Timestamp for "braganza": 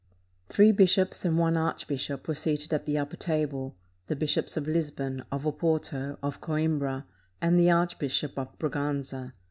8.57-9.33